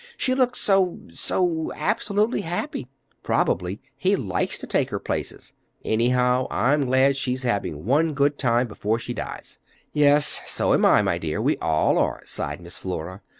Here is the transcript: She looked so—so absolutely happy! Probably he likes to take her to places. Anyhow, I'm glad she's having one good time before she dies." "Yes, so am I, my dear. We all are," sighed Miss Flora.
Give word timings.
She 0.17 0.33
looked 0.33 0.57
so—so 0.57 1.71
absolutely 1.75 2.41
happy! 2.41 2.87
Probably 3.21 3.79
he 3.95 4.15
likes 4.15 4.57
to 4.57 4.65
take 4.65 4.89
her 4.89 4.97
to 4.97 5.03
places. 5.03 5.53
Anyhow, 5.85 6.47
I'm 6.49 6.87
glad 6.87 7.15
she's 7.15 7.43
having 7.43 7.85
one 7.85 8.15
good 8.15 8.39
time 8.39 8.65
before 8.67 8.97
she 8.97 9.13
dies." 9.13 9.59
"Yes, 9.93 10.41
so 10.47 10.73
am 10.73 10.85
I, 10.87 11.03
my 11.03 11.19
dear. 11.19 11.39
We 11.39 11.55
all 11.57 11.99
are," 11.99 12.23
sighed 12.25 12.61
Miss 12.61 12.77
Flora. 12.77 13.21